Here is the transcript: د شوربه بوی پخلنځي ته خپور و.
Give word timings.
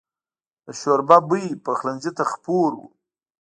د 0.65 0.67
شوربه 0.79 1.17
بوی 1.27 1.47
پخلنځي 1.65 2.11
ته 2.17 2.23
خپور 2.31 2.69
و. 2.79 2.81